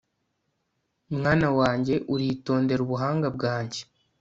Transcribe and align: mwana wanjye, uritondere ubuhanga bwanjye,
mwana 1.17 1.47
wanjye, 1.59 1.95
uritondere 2.13 2.79
ubuhanga 2.83 3.27
bwanjye, 3.35 3.79